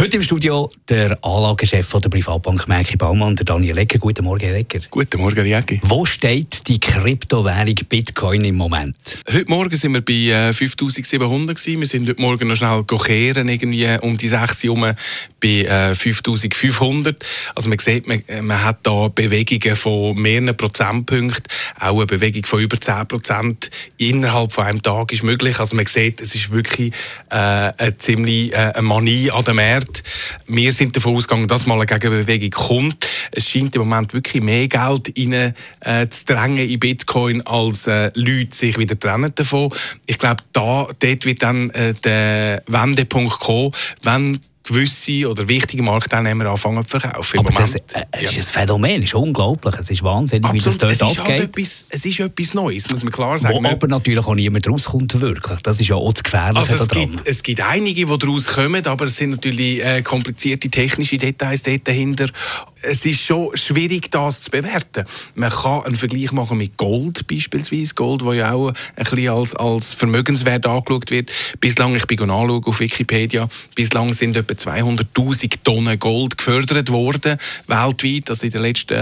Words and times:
Heute 0.00 0.16
im 0.16 0.22
Studio 0.22 0.70
der 0.88 1.18
Anlagechef 1.22 1.92
der 1.92 2.08
Privatbank 2.08 2.66
Merki 2.66 2.96
Baumann, 2.96 3.36
der 3.36 3.44
Daniel 3.44 3.74
Lecker. 3.74 3.98
Guten 3.98 4.24
Morgen, 4.24 4.40
Herr 4.40 4.52
Lecker. 4.52 4.78
Guten 4.88 5.20
Morgen, 5.20 5.44
Jägi. 5.44 5.78
Wo 5.82 6.06
steht 6.06 6.66
die 6.68 6.80
Kryptowährung 6.80 7.74
Bitcoin 7.86 8.44
im 8.44 8.54
Moment? 8.54 8.96
Heute 9.30 9.50
Morgen 9.50 9.76
sind 9.76 9.92
wir 9.92 10.00
bei 10.00 10.48
äh, 10.48 10.54
5700 10.54 11.54
gewesen. 11.54 11.80
Wir 11.80 11.86
sind 11.86 12.08
heute 12.08 12.22
Morgen 12.22 12.48
noch 12.48 12.56
schnell 12.56 12.82
kehren, 12.84 13.50
irgendwie 13.50 13.88
um 14.00 14.16
die 14.16 14.28
6 14.28 14.62
herum 14.62 14.90
bei 15.40 15.64
äh, 15.64 15.94
5500. 15.94 17.24
Also 17.54 17.68
man 17.68 17.78
sieht, 17.78 18.06
man, 18.06 18.22
äh, 18.28 18.42
man 18.42 18.62
hat 18.62 18.78
da 18.84 19.08
Bewegungen 19.08 19.76
von 19.76 20.16
mehreren 20.16 20.56
Prozentpunkten, 20.56 21.44
auch 21.78 21.96
eine 21.96 22.06
Bewegung 22.06 22.44
von 22.46 22.60
über 22.60 22.80
10 22.80 23.08
Prozent 23.08 23.70
innerhalb 23.98 24.52
von 24.52 24.64
einem 24.64 24.82
Tag 24.82 25.12
ist 25.12 25.22
möglich. 25.22 25.58
Also 25.58 25.74
man 25.74 25.86
sieht, 25.86 26.20
es 26.20 26.34
ist 26.34 26.52
wirklich 26.52 26.92
äh, 27.30 27.34
eine 27.34 27.96
ziemlich 27.98 28.52
äh, 28.52 28.72
eine 28.74 28.82
Manie 28.82 29.30
an 29.30 29.44
Märkten 29.54 29.80
Wert. 29.80 30.02
Wir 30.46 30.72
sind 30.72 30.96
davon 30.96 31.16
ausgegangen, 31.16 31.48
dass 31.48 31.66
mal 31.66 31.76
eine 31.76 31.86
Gegenbewegung 31.86 32.50
kommt. 32.50 33.06
Es 33.30 33.48
scheint 33.48 33.74
im 33.74 33.82
Moment 33.82 34.12
wirklich 34.14 34.42
mehr 34.42 34.68
Geld 34.68 35.12
rein, 35.16 35.54
äh, 35.80 36.08
zu 36.08 36.24
drängen 36.26 36.68
in 36.68 36.80
Bitcoin, 36.80 37.42
als 37.46 37.86
äh, 37.86 38.10
Leute 38.14 38.56
sich 38.56 38.78
wieder 38.78 38.98
trennen 38.98 39.32
davon. 39.34 39.72
Ich 40.06 40.18
glaube, 40.18 40.42
da, 40.52 40.88
dort 40.98 41.24
wird 41.24 41.42
dann 41.42 41.70
äh, 41.70 41.94
der 41.94 42.62
Wendepunkt 42.66 43.40
kommen, 43.40 43.72
wenn 44.02 44.40
gewisse 44.62 45.28
oder 45.28 45.48
wichtige 45.48 45.82
Marktteilnehmer 45.82 46.46
anfangen 46.46 46.84
zu 46.84 46.98
verkaufen. 46.98 47.38
Aber 47.40 47.50
das, 47.52 47.74
äh, 47.74 47.80
es 48.12 48.22
ja. 48.22 48.30
ist 48.30 48.48
ein 48.48 48.62
Phänomen, 48.62 48.98
es 48.98 49.06
ist 49.06 49.14
unglaublich, 49.14 49.74
es 49.78 49.90
ist 49.90 50.02
wahnsinnig, 50.02 50.44
Absolut. 50.44 50.64
wie 50.64 50.68
das 50.68 50.78
dort 50.78 50.92
es 50.92 51.02
abgeht. 51.18 51.38
Halt 51.38 51.56
etwas, 51.56 51.84
es 51.88 52.04
ist 52.04 52.20
etwas 52.20 52.54
Neues, 52.54 52.90
muss 52.90 53.02
man 53.02 53.12
klar 53.12 53.38
sagen. 53.38 53.64
Wo 53.64 53.68
aber 53.68 53.86
natürlich 53.88 54.24
auch 54.24 54.34
niemand 54.34 54.68
rauskommt, 54.68 55.20
wirklich. 55.20 55.60
Das 55.60 55.80
ist 55.80 55.88
ja 55.88 55.96
auch 55.96 56.12
das 56.12 56.22
Gefährliche 56.22 56.58
also 56.58 56.84
es 56.84 56.88
Gibt, 56.88 57.26
es 57.26 57.42
gibt 57.42 57.60
einige, 57.62 58.06
die 58.06 58.18
daraus 58.18 58.46
kommen, 58.46 58.86
aber 58.86 59.06
es 59.06 59.16
sind 59.16 59.30
natürlich 59.30 59.84
äh, 59.84 60.02
komplizierte 60.02 60.68
technische 60.68 61.18
Details 61.18 61.62
dort 61.62 61.88
dahinter 61.88 62.26
es 62.82 63.04
ist 63.04 63.20
schon 63.20 63.56
schwierig, 63.56 64.10
das 64.10 64.42
zu 64.42 64.50
bewerten. 64.50 65.04
Man 65.34 65.50
kann 65.50 65.82
einen 65.82 65.96
Vergleich 65.96 66.32
machen 66.32 66.58
mit 66.58 66.76
Gold 66.76 67.26
beispielsweise. 67.26 67.94
Gold, 67.94 68.24
wo 68.24 68.32
ja 68.32 68.52
auch 68.52 68.68
ein 68.68 68.74
bisschen 68.96 69.28
als, 69.28 69.54
als 69.54 69.92
Vermögenswert 69.92 70.66
angeschaut 70.66 71.10
wird. 71.10 71.30
Bislang, 71.60 71.94
ich 71.94 72.06
bin 72.06 72.18
anschauen 72.20 72.64
auf 72.64 72.80
Wikipedia, 72.80 73.48
bislang 73.74 74.12
sind 74.12 74.36
etwa 74.36 74.54
200'000 74.54 75.54
Tonnen 75.64 75.98
Gold 75.98 76.38
gefördert 76.38 76.90
worden, 76.90 77.36
weltweit, 77.66 78.30
also 78.30 78.46
in 78.46 78.52
den 78.52 78.62
letzten, 78.62 78.94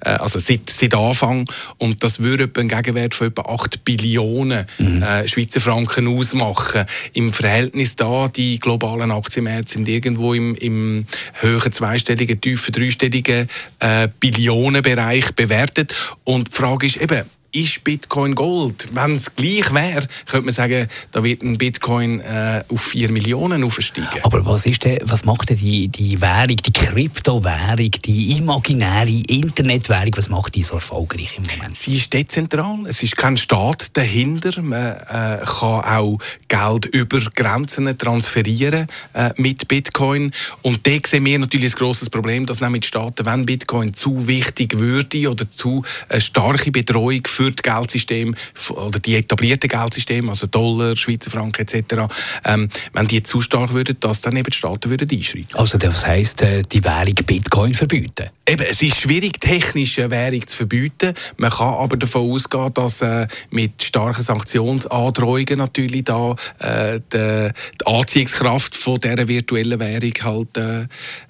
äh, 0.00 0.08
also 0.08 0.38
seit, 0.38 0.70
seit 0.70 0.94
Anfang. 0.94 1.44
Und 1.78 2.02
das 2.02 2.20
würde 2.20 2.44
etwa 2.44 2.60
einen 2.60 2.68
Gegenwert 2.68 3.14
von 3.14 3.28
etwa 3.28 3.42
8 3.42 3.84
Billionen 3.84 4.66
mhm. 4.78 5.02
äh, 5.02 5.28
Schweizer 5.28 5.60
Franken 5.60 6.08
ausmachen. 6.08 6.84
Im 7.12 7.32
Verhältnis 7.32 7.96
da, 7.96 8.28
die 8.28 8.58
globalen 8.58 9.10
Aktienmärkte 9.10 9.72
sind 9.72 9.88
irgendwo 9.88 10.34
im, 10.34 10.54
im 10.54 11.06
höheren 11.34 11.72
zweistelligen, 11.72 12.40
tiefen 12.40 12.72
dreistelligen 12.72 13.25
dreistelligen 13.26 13.48
äh, 13.80 14.08
Billionenbereich 14.20 15.34
bewertet. 15.34 15.94
Und 16.24 16.48
die 16.48 16.56
Frage 16.56 16.86
ist 16.86 16.96
eben, 16.96 17.22
ist 17.56 17.82
Bitcoin 17.84 18.34
Gold? 18.34 18.88
Wenn 18.92 19.16
es 19.16 19.34
gleich 19.34 19.72
wäre, 19.72 20.06
könnte 20.26 20.46
man 20.46 20.54
sagen, 20.54 20.88
da 21.10 21.24
wird 21.24 21.42
ein 21.42 21.56
Bitcoin 21.56 22.20
äh, 22.20 22.62
auf 22.68 22.82
4 22.82 23.10
Millionen 23.10 23.64
aufsteigen. 23.64 24.20
Aber 24.22 24.44
was, 24.44 24.66
ist 24.66 24.84
denn, 24.84 24.98
was 25.04 25.24
macht 25.24 25.48
denn 25.48 25.56
die, 25.56 25.88
die 25.88 26.20
Währung, 26.20 26.56
die 26.56 26.72
Kryptowährung, 26.72 27.90
die 28.04 28.36
imaginäre 28.36 29.08
Internetwährung, 29.08 30.12
was 30.16 30.28
macht 30.28 30.54
die 30.54 30.62
so 30.62 30.74
erfolgreich 30.74 31.32
im 31.38 31.44
Moment? 31.44 31.76
Sie 31.76 31.96
ist 31.96 32.12
dezentral, 32.12 32.80
es 32.86 33.02
ist 33.02 33.16
kein 33.16 33.38
Staat 33.38 33.96
dahinter. 33.96 34.60
Man 34.60 34.78
äh, 34.78 35.38
kann 35.44 35.84
auch 35.84 36.18
Geld 36.48 36.86
über 36.86 37.20
Grenzen 37.34 37.96
transferieren 37.96 38.86
äh, 39.14 39.30
mit 39.38 39.66
Bitcoin. 39.66 40.30
Und 40.60 40.86
da 40.86 40.92
sehen 41.06 41.24
wir 41.24 41.38
natürlich 41.38 41.74
ein 41.74 41.78
grosses 41.78 42.10
Problem, 42.10 42.44
dass 42.44 42.60
nämlich 42.60 42.84
Staaten, 42.84 43.24
wenn 43.24 43.46
Bitcoin 43.46 43.94
zu 43.94 44.28
wichtig 44.28 44.78
würde 44.78 45.30
oder 45.30 45.48
zu 45.48 45.82
eine 46.08 46.20
starke 46.20 46.70
Betreuung 46.70 47.22
für 47.26 47.45
für 47.46 47.52
das 47.52 47.62
Geldsystem 47.62 48.34
oder 48.70 48.98
die 48.98 49.16
etablierten 49.16 49.68
Geldsysteme, 49.68 50.30
also 50.30 50.46
Dollar, 50.46 50.96
Schweizer 50.96 51.30
Franken 51.30 51.62
etc., 51.62 52.04
ähm, 52.44 52.68
wenn 52.92 53.06
die 53.06 53.22
zu 53.22 53.40
stark 53.40 53.72
würden, 53.72 53.96
dass 54.00 54.20
dann 54.20 54.36
eben 54.36 54.50
die 54.50 54.56
Staaten 54.56 54.90
würden 54.90 55.08
einschreiten. 55.10 55.54
Also 55.54 55.78
das 55.78 56.06
heisst, 56.06 56.42
äh, 56.42 56.62
die 56.62 56.84
Währung 56.84 57.14
Bitcoin 57.14 57.74
verbieten? 57.74 58.30
Eben, 58.48 58.64
es 58.68 58.80
ist 58.82 59.00
schwierig, 59.00 59.40
technische 59.40 60.10
Währung 60.10 60.46
zu 60.46 60.56
verbieten. 60.56 61.14
Man 61.36 61.50
kann 61.50 61.74
aber 61.74 61.96
davon 61.96 62.30
ausgehen, 62.30 62.72
dass 62.74 63.02
äh, 63.02 63.26
mit 63.50 63.82
starken 63.82 64.22
Sanktionsandrohungen 64.22 65.58
natürlich 65.58 66.04
da 66.04 66.36
äh, 66.60 67.00
die, 67.12 67.50
die, 67.80 67.86
Anziehungskraft 67.86 68.76
von 68.76 68.98
dieser 69.00 69.26
virtuellen 69.26 69.80
Währung 69.80 70.12
halt 70.22 70.56
äh, 70.56 70.82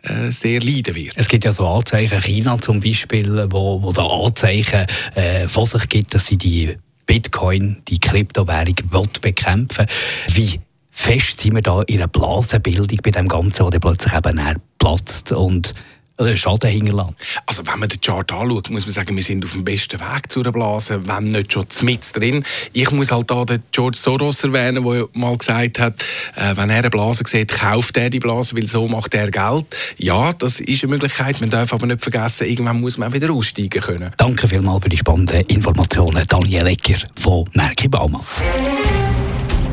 äh, 0.02 0.30
sehr 0.30 0.60
leiden 0.60 0.94
wird. 0.94 1.14
Es 1.16 1.28
gibt 1.28 1.44
ja 1.44 1.52
so 1.52 1.66
Anzeichen, 1.66 2.20
China 2.20 2.58
zum 2.60 2.80
Beispiel, 2.80 3.46
wo, 3.50 3.82
wo 3.82 3.92
da 3.92 4.04
Anzeichen 4.04 4.86
äh, 5.14 5.48
von 5.48 5.66
sich 5.66 5.88
gibt, 5.88 5.95
dass 6.04 6.26
sie 6.26 6.36
die 6.36 6.76
Bitcoin, 7.06 7.82
die 7.88 8.00
Kryptowährung, 8.00 8.74
bekämpfen. 9.20 9.86
Wie 10.32 10.60
fest 10.90 11.40
sind 11.40 11.54
wir 11.54 11.62
da 11.62 11.82
in 11.82 11.98
einer 11.98 12.08
Blasenbildung 12.08 12.98
bei 13.02 13.10
dem 13.10 13.28
Ganzen, 13.28 13.70
der 13.70 13.78
plötzlich 13.78 14.12
eben 14.12 14.36
platzt 14.78 15.32
und 15.32 15.74
Schaden 16.36 16.70
hinterlassen. 16.70 17.16
Also 17.44 17.66
wenn 17.66 17.78
man 17.78 17.88
den 17.88 18.00
Chart 18.00 18.30
anschaut, 18.32 18.70
muss 18.70 18.86
man 18.86 18.92
sagen, 18.92 19.14
wir 19.16 19.22
sind 19.22 19.44
auf 19.44 19.52
dem 19.52 19.64
besten 19.64 20.00
Weg 20.00 20.30
zu 20.30 20.40
einer 20.40 20.52
Blase, 20.52 21.00
wenn 21.06 21.28
nicht 21.28 21.52
schon 21.52 21.66
mit 21.82 22.16
drin. 22.16 22.44
Ich 22.72 22.90
muss 22.90 23.10
halt 23.10 23.30
da 23.30 23.44
den 23.44 23.62
George 23.72 23.98
Soros 23.98 24.42
erwähnen, 24.44 24.84
der 24.84 25.08
mal 25.12 25.36
gesagt 25.36 25.78
hat, 25.78 26.02
äh, 26.36 26.56
wenn 26.56 26.70
er 26.70 26.78
eine 26.78 26.90
Blase 26.90 27.24
sieht, 27.26 27.52
kauft 27.52 27.96
er 27.96 28.10
die 28.10 28.18
Blase, 28.18 28.56
weil 28.56 28.66
so 28.66 28.88
macht 28.88 29.14
er 29.14 29.30
Geld. 29.30 29.66
Ja, 29.98 30.32
das 30.32 30.60
ist 30.60 30.82
eine 30.82 30.92
Möglichkeit. 30.92 31.40
Man 31.40 31.50
darf 31.50 31.72
aber 31.72 31.86
nicht 31.86 32.02
vergessen, 32.02 32.46
irgendwann 32.46 32.80
muss 32.80 32.98
man 32.98 33.10
auch 33.10 33.14
wieder 33.14 33.30
aussteigen 33.32 33.80
können. 33.80 34.12
Danke 34.16 34.48
vielmals 34.48 34.82
für 34.82 34.88
die 34.88 34.98
spannenden 34.98 35.40
Informationen, 35.42 36.24
Daniel 36.28 36.66
Ecker 36.66 36.98
von 37.16 37.44
Merki 37.52 37.88
Baumann. 37.88 38.22